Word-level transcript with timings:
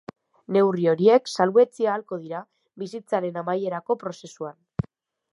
Neurri 0.55 0.85
horiek 0.91 1.27
salbuetsi 1.43 1.85
ahalko 1.91 2.17
dira 2.23 2.39
bizitzaren 2.83 3.37
amaierako 3.43 3.97
prozesuan. 4.05 4.57